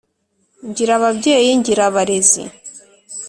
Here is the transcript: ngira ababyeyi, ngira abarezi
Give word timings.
ngira 0.69 0.91
ababyeyi, 0.99 1.49
ngira 1.59 1.83
abarezi 1.89 2.43